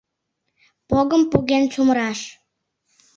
[0.89, 2.19] Погым поген чумыраш